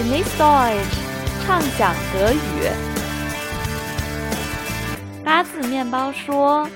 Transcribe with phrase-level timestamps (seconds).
[0.00, 0.96] Genieß Deutsch，
[1.44, 2.38] 畅想德语。
[5.22, 6.66] 八字面包说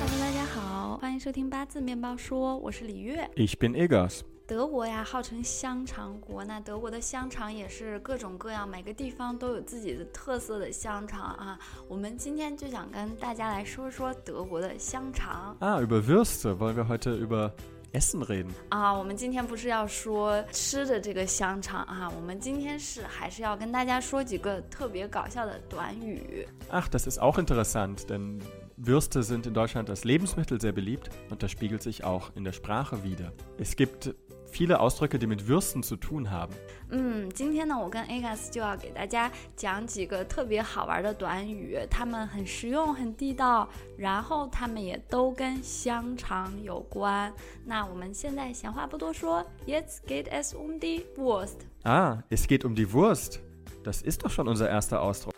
[0.00, 3.30] ：“Hello，大家好，欢迎收听八字面包说，我是李月。
[3.36, 4.22] Ich bin Eggers.
[4.44, 6.44] 德国呀，号称香肠国。
[6.44, 11.56] 那德国的香肠也是各种各样，每个地方都有自己的特色的香肠啊。
[11.86, 17.52] 我们今天就想跟大家来说说德国的香肠 Ah, über Würste wollen wir heute über
[17.92, 18.50] Essen reden.
[18.70, 18.92] 啊。
[18.92, 26.46] 我们今天不是要说吃的这个香肠啊，我们今天是还是要跟大家说几个特别搞笑的短语。
[26.70, 28.40] Ach, das ist auch interessant, denn
[28.81, 32.51] Würste sind in Deutschland als Lebensmittel sehr beliebt und das spiegelt sich auch in der
[32.51, 33.33] Sprache wider.
[33.57, 34.13] Es gibt
[34.49, 36.53] viele Ausdrücke, die mit Würsten zu tun haben.
[36.89, 43.67] 嗯，今天呢，我跟 Agas 就要给大家讲几个特别好玩的短语，它们很实用、很地道，
[43.97, 47.33] 然后它们也都跟香肠有关。
[47.65, 51.65] 那我们现在闲话不多说，Jetzt geht es um die Wurst。
[51.83, 53.39] Ah, es geht um die Wurst.
[53.83, 55.33] Das ist doch schon unser erster Ausdruck.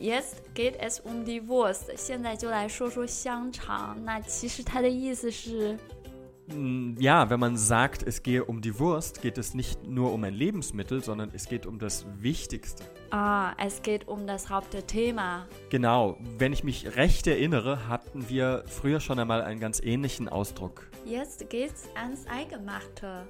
[0.00, 1.90] Jetzt geht es um die Wurst。
[1.96, 3.96] 现在就来说说香肠。
[4.04, 5.76] 那其实它的意思是，
[6.48, 10.22] Mm, Ja, wenn man sagt, es gehe um die Wurst, geht es nicht nur um
[10.22, 12.84] ein Lebensmittel, sondern es geht um das Wichtigste.
[13.10, 15.46] 啊，es geht um das Hauptthema。
[15.70, 20.86] Genau, wenn ich mich recht erinnere, hatten wir früher schon einmal einen ganz ähnlichen Ausdruck.
[21.04, 23.26] Jetzt geht's ans Eingemachte。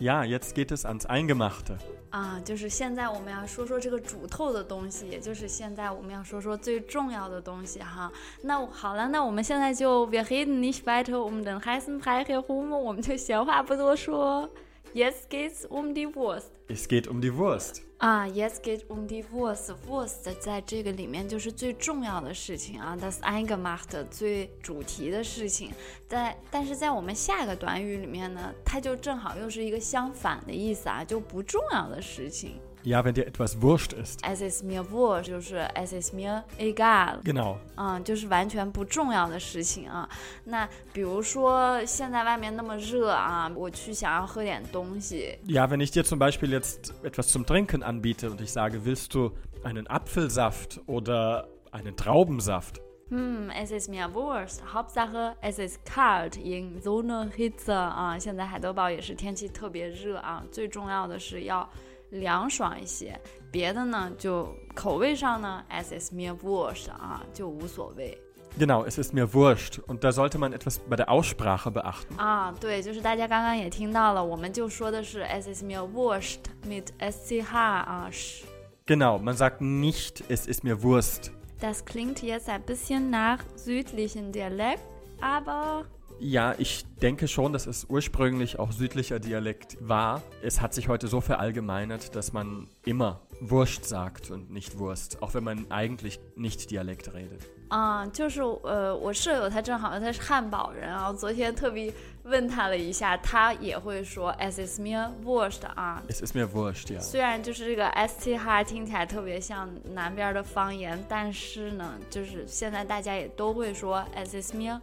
[0.00, 1.76] Ja, jetzt geht es ans Eingemachte.
[2.10, 8.10] 啊，就是现在我们要说说这个煮透的东西，也就是现在我们要说说最重要的东西哈。
[8.42, 14.48] 那好了，那我们现在就 wir reden nicht weiter um den heißen Brei herum，我们就闲话不多说。
[14.94, 16.46] Jetzt geht's um die Wurst。
[16.68, 17.82] Es geht um die Wurst.
[18.01, 19.71] 啊，Jetzt geht um die Wurst。
[19.87, 25.71] Wurst 在这个里面就是最重要的事情啊，das Eingemachte 最主题的事情。
[26.07, 32.59] 在但是在我们下一个短语里面呢，它就正好又是一个相反的意思啊，就不重要的事情。
[32.82, 34.20] Ja, wenn dir etwas wurscht ist.
[34.24, 37.56] Es ist mir wurscht，就是 es ist mir egal， Genau.
[37.76, 40.08] 嗯，就是完全不重要的事情啊。
[40.44, 49.12] 那比如说现在外面那么热啊，我去想要喝点东西， Ja, wenn ich dir zum Beispiel jetzt etwas zum Trinken anbiete und ich sage, willst
[49.14, 49.32] du
[49.64, 52.80] einen Apfelsaft oder einen Traubensaft?
[53.10, 58.16] 嗯，es ist mir wurscht，Hauptsache es ist kalt in so einer Hitze 啊。
[58.16, 61.68] 现在海德堡也是天气特别热啊，最重要的是要
[62.10, 63.20] 凉爽一些，
[63.50, 68.16] 别的呢就口味上呢，es ist mir wurscht 啊，就无所谓。
[68.58, 69.80] Genau, es ist mir wurscht.
[69.86, 72.16] Und da sollte man etwas bei der Aussprache beachten.
[72.16, 78.44] 啊，对，就是大家刚刚也听到了，我们就说的是 es ist mir wurscht mit sch 啊，是
[78.86, 81.32] Genau, man sagt nicht, es ist mir Wurst.
[81.60, 84.82] Das klingt jetzt ein bisschen nach südlichen Dialekt,
[85.20, 85.84] aber
[86.18, 90.22] Ja, ich denke schon, dass es ursprünglich auch südlicher Dialekt war.
[90.42, 95.34] Es hat sich heute so verallgemeinert, dass man immer Wurscht sagt und nicht Wurst, auch
[95.34, 97.42] wenn man eigentlich nicht Dialekt redet.
[97.68, 101.92] 啊、就是呃，我舍友他正好他是汉堡人啊，我昨天特别
[102.22, 106.00] 问他了一下，他也会说 es ist mir wurscht 啊。
[106.08, 107.00] Es ist mir wurscht, ja.
[107.00, 114.80] 虽然就是这个 sch 听起来特别像南边的方言，但是呢，就是现在大家也都会说 es ist mir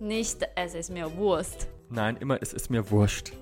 [0.00, 1.68] Wurscht，nicht es ist mir Wurst。
[1.90, 3.32] Nein, immer es ist mir wurscht.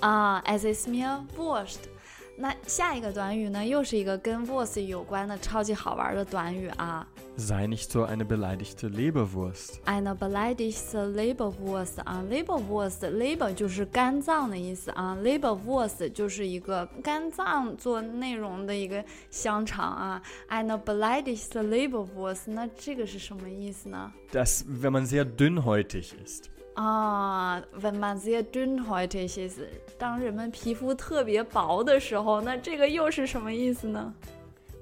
[0.00, 1.88] 啊、es ist mir wurscht。
[2.36, 7.06] 那下一个短语呢，又是一个跟 wurst 有关的超级好玩的短语啊。
[7.39, 9.79] Sei nicht so eine beleidigte Leberwurst.
[9.85, 20.19] Eine beleidigte Leberwurst 啊，Leberwurst，Leber 就是肝脏的意思啊，Leberwurst 就是一个肝脏做内容的一个香肠啊。
[20.49, 24.11] Eine beleidigte Leberwurst，那这个是什么意思呢？
[24.31, 26.45] Das, wenn man sehr dünnhäutig ist.
[26.73, 29.59] 啊，wenn man sehr dünnhäutig ist，
[29.99, 34.11] 当人们皮肤特别薄的时候，那这个又是什么意思呢？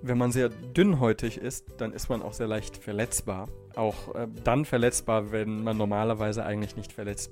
[0.01, 3.47] Wenn man sehr dünnhäutig ist, dann ist man auch sehr leicht verletzbar.
[3.75, 7.31] Auch äh, dann verletzbar, wenn man normalerweise eigentlich nicht verletzt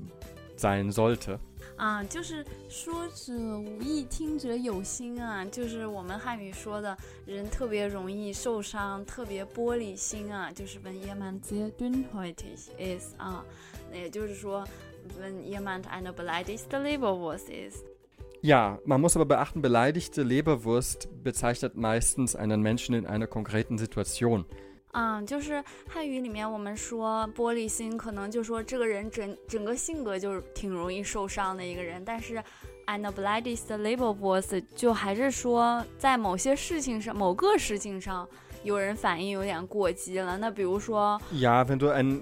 [0.55, 1.39] sein sollte.
[1.75, 6.95] 啊，就是说者无意，听者有心啊，就是我们汉语说的
[7.25, 13.43] 人特别容易受伤，特别玻璃心啊，就是 wenn jemand sehr dünnhäutig ist 啊，
[13.91, 14.63] 也就是说
[15.19, 17.85] wenn jemand eine beleidigte Leberwurst ist。
[18.47, 24.45] Ja, man muss aber beachten, beleidigte Leberwurst bezeichnet meistens einen Menschen in einer konkreten Situation.
[24.95, 32.43] 嗯，就是汉语里面我们说玻璃心，可能就说这个人整整个性格就是挺容易受伤的一个人，但是
[32.85, 38.27] eine beleidigte Leberwurst 就还是说在某些事情上、某个事情上
[38.63, 40.37] 有人反应有点过激了。
[40.37, 42.21] 那比如说，Ja, wenn du einen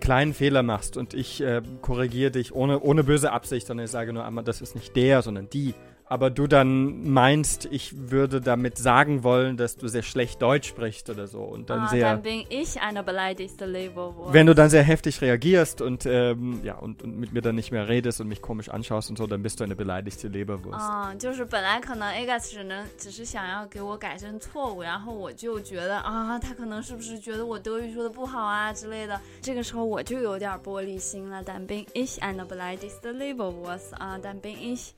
[0.00, 4.12] kleinen Fehler machst und ich äh, korrigiere dich ohne, ohne böse Absicht, sondern ich sage
[4.12, 5.74] nur einmal, das ist nicht der, sondern die.
[6.12, 11.08] aber du dann meinst, ich würde damit sagen wollen, dass du sehr schlecht Deutsch sprichst
[11.08, 12.00] oder so und dann ah, sehr.
[12.00, 14.34] Dann bin ich eine beleidigte Leberwurst.
[14.34, 17.70] Wenn du dann sehr heftig reagierst und ähm, ja und, und, mit mir dann nicht
[17.70, 20.80] mehr redest und mich komisch anschaust und so, dann bist du eine beleidigte Leberwurst.
[20.80, 31.44] 啊，就是本来可能 Agas 只能只是想要给我改正错误，然后我就觉得啊，他可能是不是觉得我德语说的不好啊之类的，这个时候我就有点玻璃心了。
[31.44, 34.92] Dann bin ich eine beleidigte Leberwurst 啊，dann bin ich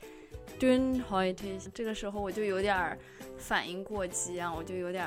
[0.60, 2.98] dünnhäutig，这个时候我就有点
[3.38, 5.06] 反应过激啊，我就有点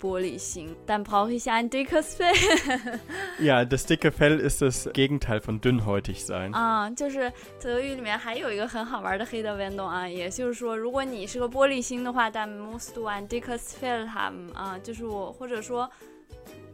[0.00, 0.74] 玻璃心。
[0.86, 2.98] Dann brauche ich ein dickes Fell。
[3.38, 6.52] ja, das dicke Fell ist das Gegenteil von dünnhäutig sein。
[6.52, 15.88] 啊，就是德语里面还有一个很好玩的黑的运动啊，也就是说，如果你是个玻璃心的话，dann musst du ein dickes Fell haben 啊，就是我或者说。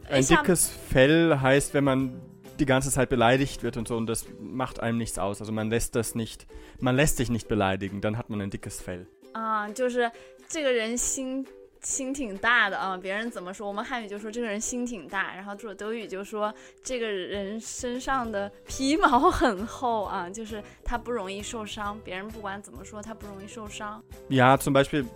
[0.09, 2.21] Ein dickes Fell heißt, wenn man
[2.58, 5.40] die ganze Zeit beleidigt wird und so und das macht einem nichts aus.
[5.40, 6.46] Also man lässt das nicht,
[6.80, 9.06] man lässt sich nicht beleidigen, dann hat man ein dickes Fell.
[9.32, 10.10] 啊，就是
[10.48, 11.46] 这个人心
[11.80, 24.00] 心挺大的啊，别人怎么说，我们汉语就说这个人心挺大，然后说德语就说这个人身上的皮毛很厚啊，就是他不容易受伤，别人不管怎么说他不容易受伤。
[24.28, 25.06] Ja, zum Beispiel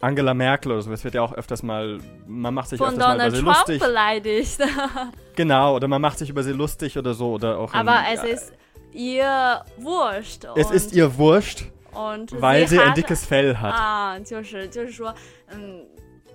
[0.00, 3.04] Angela Merkel oder so, das wird ja auch öfters mal, man macht sich Von öfters
[3.04, 3.86] Donald mal über Trump sie lustig.
[3.86, 4.58] beleidigt.
[5.36, 7.32] genau, oder man macht sich über sie lustig oder so.
[7.32, 8.52] Oder auch Aber in, es ist
[8.92, 10.46] ihr wurscht.
[10.56, 13.74] Es ist ihr wurscht, und weil sie, sie ein hat, dickes Fell hat.
[13.74, 15.14] 啊，就是就是说，
[15.52, 15.84] 嗯。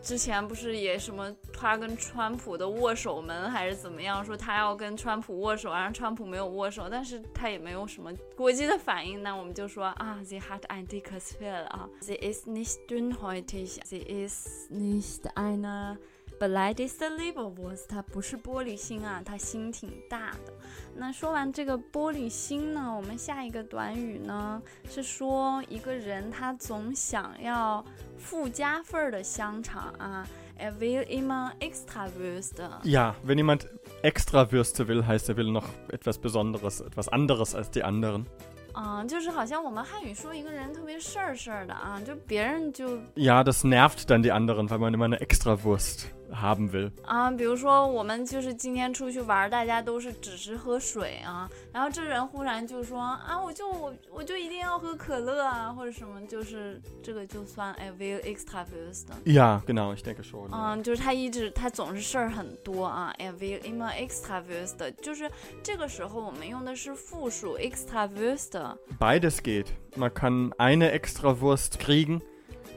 [0.03, 15.99] 之前不是也什么他跟川普的握手门还是怎么样，说他要跟川普握手，然后川普没有握手，但是他也没有什么国际的反应，那我们就说啊，sie hat ein dickes Fell 啊，sie ist nicht dünnhäutig，sie ist nicht eine
[16.40, 20.54] beleidigte Leberwurst，他不是玻璃心啊，他心挺大的。
[20.96, 27.84] 那说完这个玻璃心呢，我们下一个短语呢是说一个人他总想要
[28.18, 30.28] 附加份儿的香肠啊。
[30.58, 32.70] Er will immer extra Würste.
[32.84, 33.68] Ja, wenn jemand
[34.04, 38.26] extra Würste will, heißt er will noch etwas Besonderes, etwas anderes als die anderen.
[38.72, 57.72] 啊，就是好像我们汉语说一个人特别事儿事儿的啊，就别人就 Ja, das nervt dann die anderen, weil man immer eine Extrawurst haben will 啊，比如说我们就是今天出去玩，大家都是只是喝水啊，然后这人忽然就说啊，我就我我就一定要喝可乐啊，或者什么，就是这个就算
[57.74, 59.14] I will extra Würste。
[59.26, 60.50] Ja, genau, ich denke schon.
[60.52, 65.30] 嗯，就是他一直他总是事儿很多啊，I will immer extra Würste，就是
[65.64, 68.78] 这个时候我们用的是复数 extra Würste。
[69.00, 69.68] Beides geht.
[69.96, 72.22] Man kann eine Extrawurst kriegen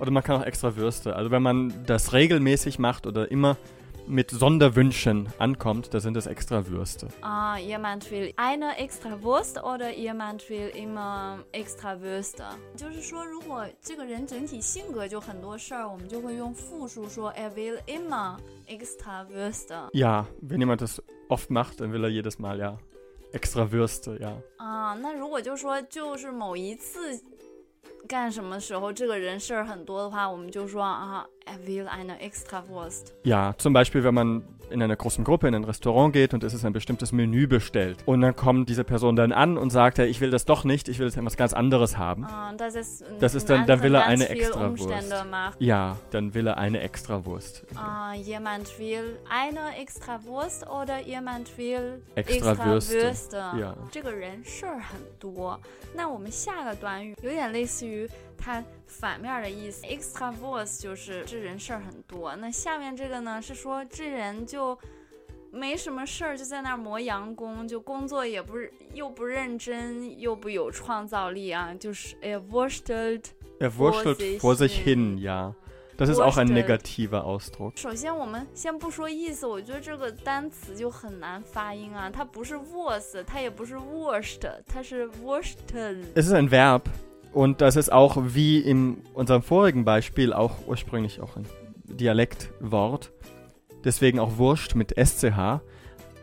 [0.03, 1.17] oder man kann auch extra Würste.
[1.17, 3.57] Also wenn man das regelmäßig macht oder immer
[4.07, 7.09] mit Sonderwünschen ankommt, da sind es extra Würste.
[7.21, 12.45] 啊、jemand will eine extra Wurst oder jemand will immer extra Würste。
[12.75, 19.91] 就是说，如果这个人整体性格就很多事儿，我们就会用复数说 er will immer extra Würste。
[19.93, 22.79] Ja, wenn jemand das oft macht, dann will er jedes Mal ja
[23.33, 24.33] extra Würste, ja.
[24.57, 27.21] 啊、那如果就说就是某一次
[28.07, 33.13] 干什么时候，这个人事儿很多的话，我们就说啊，er will eine extra Wurst。
[33.25, 36.53] Ja, zum Beispiel, wenn man in einer großen Gruppe in ein Restaurant geht und es
[36.53, 37.99] ist ein bestimmtes Menü bestellt.
[38.05, 40.89] Und dann kommt diese Person dann an und sagt, hey, ich will das doch nicht,
[40.89, 42.27] ich will jetzt etwas ganz anderes haben.
[42.29, 45.31] 嗯，das ist Das ist dann- dann will er eine ganz viel extra Umstände Wurst.
[45.31, 45.61] macht.
[45.61, 47.65] Ja, dann will er eine Extrawurst.
[47.77, 52.95] Ah, jemand will eine extra Wurst oder jemand will Extra Würste.
[52.95, 53.37] Würste.
[53.59, 53.75] Ja.
[53.91, 55.59] 这个人事儿很多。
[55.95, 57.92] 那我们下个短语有点类似于
[58.38, 62.36] 它反面的意思，extra Wurst 就是这人事儿很多。
[62.36, 64.78] 那下面这个呢是说这人就
[65.52, 73.26] 没什么事儿，就在那儿磨洋工，就工作也不是又不认真又不有创造力啊，就是 er wurstelt
[73.60, 75.18] Er wurschtelt sich vor sich hin.
[75.20, 75.54] ja.
[75.96, 77.78] Das ist auch ein negativer Ausdruck.
[77.80, 82.10] 首先，我们先不说意思，我觉得这个单词就很难发音啊。
[82.10, 85.58] 它不是 was，它也不是 washed，它是 washed。
[86.16, 86.82] Es ist ein Verb
[87.33, 91.47] und das ist auch wie in unserem vorigen Beispiel auch ursprünglich auch ein
[91.85, 93.13] Dialektwort.
[93.85, 95.61] Deswegen auch Wurscht mit SCH.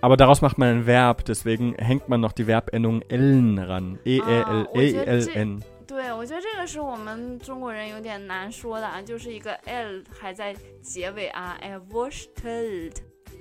[0.01, 3.98] Aber daraus macht man ein Verb, deswegen hängt man noch die Verbendung Ln ran.
[4.05, 5.63] E Ah, oh, ich E-L-E-L-N.
[5.88, 12.29] 对，我觉得这个是我们中国人有点难说的啊，就是一个 l 还在结尾啊，er washed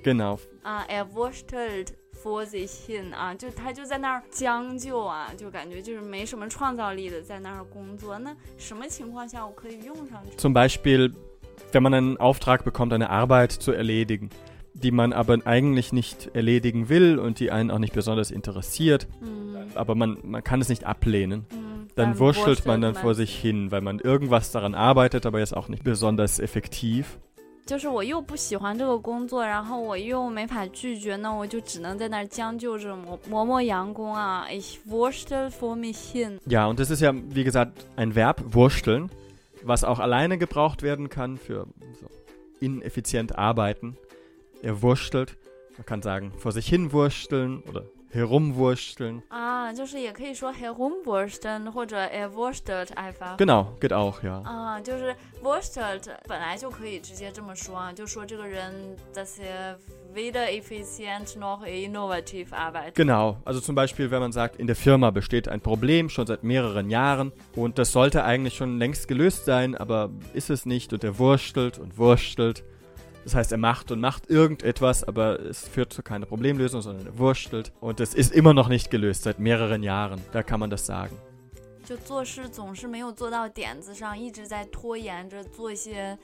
[0.03, 0.39] Genau.
[0.63, 1.05] 啊，er
[2.19, 8.17] washed for sich hin 啊，就他就在那儿将就啊，就感觉就是没什么创造力的在那儿工作。
[8.17, 10.37] 那什么情况下我可以用上这个？
[10.37, 11.13] Zum Beispiel,
[11.71, 14.29] wenn man einen Auftrag bekommt, eine Arbeit zu erledigen,
[14.73, 19.45] die man aber eigentlich nicht erledigen will und die einen auch nicht besonders interessiert, Mhm
[19.73, 23.13] aber man, man kann es nicht ablehnen, 嗯， dann 但 wurschtelt man dann 嘛 vor
[23.13, 27.19] sich hin, weil man irgendwas daran arbeitet, aber jetzt auch nicht besonders effektiv.
[27.69, 34.47] 就是我又不喜欢这个工作，然后我又没法拒绝，那我就只能在那儿将就着磨磨磨洋工啊。
[34.51, 36.39] Ich wurstel vor mich hin。
[36.45, 39.09] Ja, und das ist ja, wie gesagt, ein Verb, wursteln,
[39.63, 41.65] was auch alleine gebraucht werden kann für
[41.99, 42.07] so
[42.59, 43.97] ineffizient arbeiten.
[44.61, 45.35] Er wurstelt.
[45.77, 49.21] Man kann sagen, vor sich hin wursteln oder herumwursteln.
[49.29, 53.37] 啊，就是也可以说 herumwursteln 或者 er wurstelt einfach。
[53.37, 54.41] Genau, geht auch, ja.
[54.43, 55.13] 啊，就是
[55.43, 58.73] wurstelt 本来就可以直接这么说啊，就说这个人
[59.13, 59.75] dass er
[60.13, 62.95] weder effizient noch innovativ arbeitet。
[62.95, 66.41] Genau, also zum Beispiel, wenn man sagt, in der Firma besteht ein Problem schon seit
[66.41, 71.03] mehreren Jahren und das sollte eigentlich schon längst gelöst sein, aber ist es nicht und
[71.03, 72.63] er wurstelt und wurstelt.
[73.23, 77.17] Das heißt, er macht und macht irgendetwas, aber es führt zu keiner Problemlösung, sondern er
[77.17, 80.21] wurstelt und es ist immer noch nicht gelöst seit mehreren Jahren.
[80.31, 81.17] Da kann man das sagen.
[81.85, 86.17] 就做事总是没有做到点子上，一直在拖延着做一些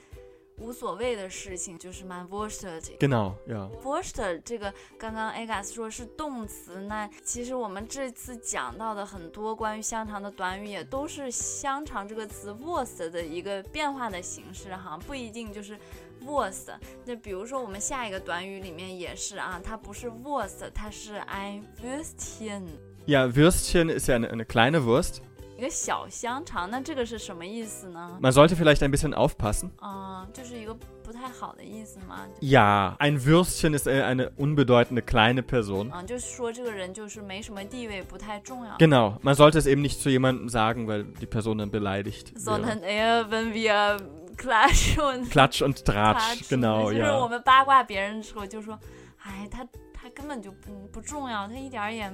[0.57, 2.79] 无所谓的事情，就是蛮 wurstel。
[2.99, 3.69] Genau, ja.
[3.83, 15.77] wurstel 这个刚刚 Agas 说是动词，那其实我们这次讲到的很多关于香肠的短语，也都是香肠这个词 wurst 的一个变化的形式哈，不一定就是
[16.25, 16.69] wurst。
[17.05, 22.63] 那比如说我们下一个短语里面也是啊，它不是 wurst，它是 ein Würstchen。
[23.07, 25.21] Ja, Würstchen ist ja eine, eine kleine Wurst.
[25.57, 28.17] 一个小香肠，那这个是什么意思呢？
[28.19, 29.69] Man sollte vielleicht ein bisschen aufpassen.
[29.77, 32.25] 啊、就是一个不太好的意思吗？
[32.41, 35.91] Ja, ein Würstchen ist äh, eine unbedeutende kleine Person.
[35.91, 38.75] 啊、就是说这个人就是没什么地位，不太重要。
[38.79, 42.39] Genau, man sollte es eben nicht zu jemandem sagen, weil die Person dann beleidigt wäre.
[42.39, 43.97] sondern eher, wenn wir
[44.37, 47.27] Klatsch und Klatsch und Tratsch, Tratsch， genau, 就是我 ja.
[47.29, 48.77] 们八卦别人的时候就说，
[49.23, 49.63] 哎，他
[49.93, 52.11] 他根本就不不重要，他一点儿也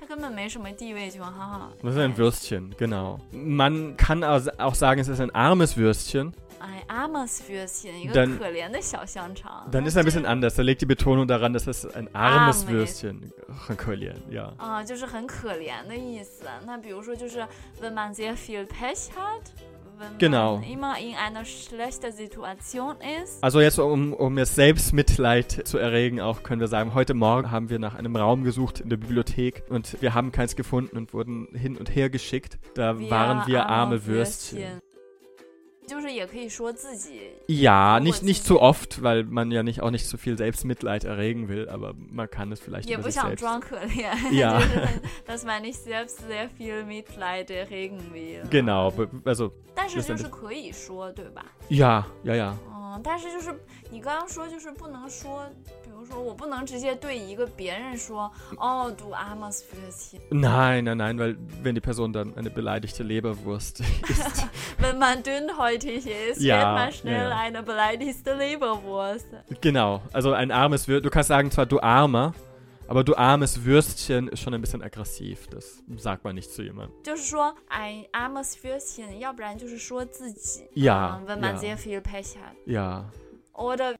[0.00, 1.68] 他根本没什么地位，就哈哈。
[1.82, 3.18] Das ist ein Würstchen, genau.
[3.32, 6.32] Man kann au- auch sagen, es ist ein armes Würstchen.
[6.60, 9.68] 哎，armes Würstchen，一个 Dann- 可怜的小香肠。
[9.70, 10.54] Dann 那 ist er ein 这 bisschen 个 anders.
[10.56, 12.68] Da legt die Betonung daran, dass es ein armes Armes.
[12.68, 13.30] Würstchen.
[13.76, 14.52] Kollieren, ja.
[14.56, 16.44] 啊，就是很可怜的意思。
[16.64, 17.46] 那比如说，就是
[17.82, 19.42] wenn man sehr viel Pech hat。
[19.99, 20.57] wenn Genau.
[20.57, 23.43] man immer in einer schlechten Situation ist.
[23.43, 27.69] Also jetzt, um, um jetzt Selbstmitleid zu erregen, auch können wir sagen, heute Morgen haben
[27.69, 31.47] wir nach einem Raum gesucht in der Bibliothek und wir haben keins gefunden und wurden
[31.53, 32.57] hin und her geschickt.
[32.75, 34.81] Da waren wir arme Würstchen.
[35.86, 40.06] 就是也可以说自己 Ja, Oh, nicht, es nicht ist- zu oft, weil man ja nicht auch nicht
[40.06, 43.28] zu viel Selbstmitleid erregen will, aber man kann es vielleicht 也 über 不 sich 想
[43.28, 43.40] selbst.
[43.40, 44.58] 装可怜， Ja.
[44.60, 48.42] 就是很 dass man nicht selbst sehr viel Mitleid erregen will。
[48.50, 51.42] Genau, be- also 但是就 letztendlich 是可以说，对吧？
[51.70, 52.54] ja, ja, ja.
[52.70, 53.54] 嗯，但是就是
[53.90, 55.46] 你刚刚说，就是不能说，
[56.02, 60.20] 比如说我不能直接对一个别人说，哦，du armes Würstchen。
[60.30, 64.46] Nein, nein, nein, weil wenn die Person dann eine beleidigte Leberwurst ist.
[64.78, 67.38] Wenn man dünnhäutig ist, Ja, wird man schnell ja, ja.
[67.38, 69.26] eine beleidigte Leberwurst.
[69.60, 71.02] genau, also ein armes Würstchen.
[71.02, 72.34] Du kannst sagen zwar du armer,
[72.86, 75.46] aber du armes Würstchen ist schon ein bisschen aggressiv.
[75.48, 76.94] Das sagt man nicht zu jemandem.
[77.02, 80.68] 就是说，ein armes Würstchen，要不然就是说自己。
[80.74, 81.58] Ja, 嗯 wenn man ja.
[81.58, 82.56] sehr viel Pech hat.
[82.66, 83.10] Ja,
[83.52, 83.96] Oder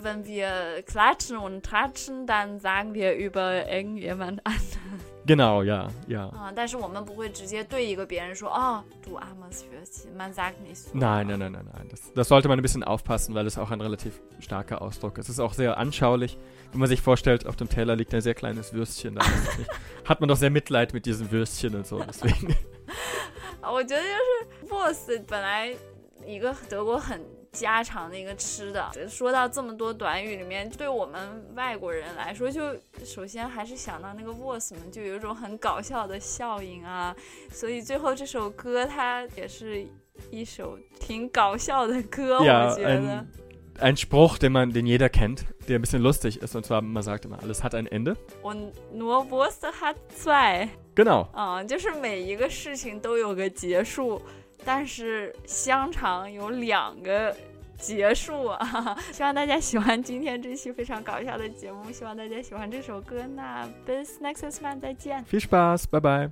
[0.00, 5.00] wenn wir klatschen und tratschen, dann sagen wir über irgendjemand anderen.
[5.26, 6.28] genau, ja, ja.
[6.28, 10.14] 啊，但是我们不会直接对一个别人说，哦，du armes Würstchen.
[10.16, 10.90] Man sagt nicht so.
[10.92, 11.88] Nein, nein, nein, nein, nein.
[11.90, 15.28] Das, das sollte man ein bisschen aufpassen, weil es auch ein relativ starker Ausdruck ist.
[15.28, 16.38] Es ist auch sehr anschaulich.
[16.72, 19.58] Wenn man sich vorstellt, auf dem Teller liegt ein sehr kleines Würstchen, dann weiß ich
[19.58, 19.70] nicht,
[20.04, 22.00] hat man doch sehr Mitleid mit diesem Würstchen und so.
[22.00, 22.54] Deswegen.
[23.62, 25.74] 我觉得就是 Wurst 本来
[26.24, 27.20] 一个德国很
[27.51, 32.61] 家常的一个吃的，说到这么多短语里面，对我们外国人来说，就
[33.03, 34.57] 首先还是想到那个嘛，
[34.91, 37.15] 就有一种很搞笑的效应啊，
[37.51, 39.85] 所以最后这首歌它也是
[40.29, 43.25] 一首挺搞笑的歌我觉得 ein,。
[43.79, 46.55] ein Spruch, den man, den jeder kennt, der ein bisschen lustig ist.
[46.55, 48.15] Und zwar, man sagt immer, alles hat ein Ende.
[48.43, 50.69] Und nur Wurst hat zwei。
[50.93, 51.27] Genau.
[51.33, 54.21] 啊，就是每一个事情都有个结束，
[54.63, 57.35] 但是香肠有两个
[57.77, 58.97] 结束啊！
[59.11, 63.25] 希望大家喜欢今天这期非常搞笑的节目，希望大家喜欢这首歌。
[63.35, 65.25] 那 bis next time 再见。
[65.25, 65.85] Viel Spaß.
[65.89, 66.29] Bye bye.